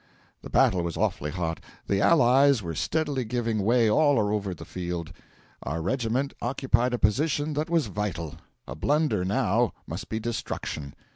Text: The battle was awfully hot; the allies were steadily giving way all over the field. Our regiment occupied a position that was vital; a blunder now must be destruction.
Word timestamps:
The 0.41 0.49
battle 0.49 0.81
was 0.81 0.97
awfully 0.97 1.29
hot; 1.29 1.59
the 1.85 2.01
allies 2.01 2.63
were 2.63 2.73
steadily 2.73 3.23
giving 3.23 3.59
way 3.59 3.87
all 3.87 4.17
over 4.17 4.55
the 4.55 4.65
field. 4.65 5.13
Our 5.61 5.79
regiment 5.79 6.33
occupied 6.41 6.95
a 6.95 6.97
position 6.97 7.53
that 7.53 7.69
was 7.69 7.85
vital; 7.85 8.37
a 8.67 8.73
blunder 8.73 9.23
now 9.23 9.73
must 9.85 10.09
be 10.09 10.19
destruction. 10.19 10.95